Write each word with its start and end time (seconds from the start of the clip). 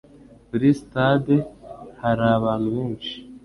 Kuri 0.47 0.67
sitade 0.79 1.35
hari 2.01 2.23
abantu 2.37 2.67
benshi. 2.75 3.13